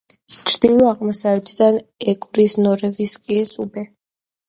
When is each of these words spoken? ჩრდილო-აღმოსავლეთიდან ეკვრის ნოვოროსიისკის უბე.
ჩრდილო-აღმოსავლეთიდან 0.37 1.79
ეკვრის 2.17 2.59
ნოვოროსიისკის 2.65 3.59
უბე. 3.69 3.89